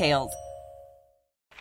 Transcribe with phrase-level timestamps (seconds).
[0.00, 0.32] details.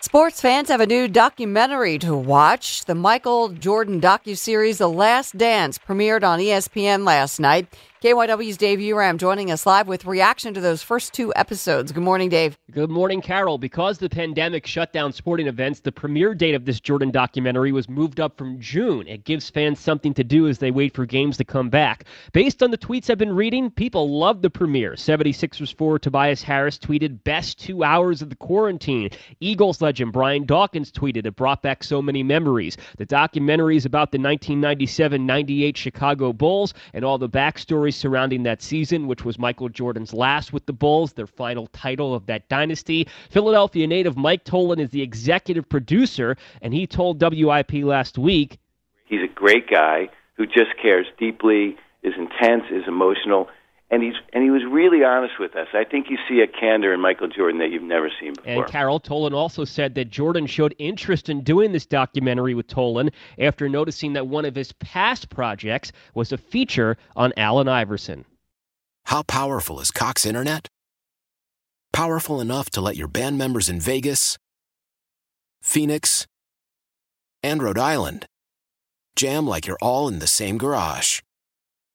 [0.00, 2.84] Sports fans have a new documentary to watch.
[2.84, 7.66] The Michael Jordan docu-series The Last Dance premiered on ESPN last night.
[8.04, 11.90] KYW's Dave Uram joining us live with reaction to those first two episodes.
[11.90, 12.58] Good morning, Dave.
[12.70, 13.56] Good morning, Carol.
[13.56, 17.88] Because the pandemic shut down sporting events, the premiere date of this Jordan documentary was
[17.88, 19.08] moved up from June.
[19.08, 22.04] It gives fans something to do as they wait for games to come back.
[22.34, 24.96] Based on the tweets I've been reading, people love the premiere.
[24.96, 29.08] 76ers forward Tobias Harris tweeted, Best two hours of the quarantine.
[29.40, 32.76] Eagles legend Brian Dawkins tweeted, It brought back so many memories.
[32.98, 38.62] The documentary is about the 1997 98 Chicago Bulls and all the backstories surrounding that
[38.62, 43.08] season, which was Michael Jordan's last with the Bulls, their final title of that dynasty.
[43.30, 48.58] Philadelphia native Mike Tollin is the executive producer, and he told WIP last week
[49.06, 53.48] He's a great guy who just cares deeply, is intense, is emotional
[53.94, 55.68] and he's and he was really honest with us.
[55.72, 58.64] I think you see a candor in Michael Jordan that you've never seen before.
[58.64, 63.10] And Carol Tollin also said that Jordan showed interest in doing this documentary with Tollin
[63.38, 68.24] after noticing that one of his past projects was a feature on Allen Iverson.
[69.04, 70.66] How powerful is Cox Internet?
[71.92, 74.36] Powerful enough to let your band members in Vegas,
[75.62, 76.26] Phoenix,
[77.44, 78.26] and Rhode Island
[79.14, 81.20] jam like you're all in the same garage.